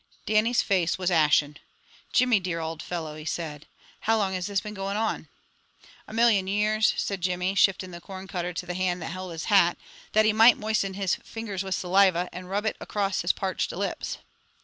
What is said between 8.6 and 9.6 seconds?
the hand that held his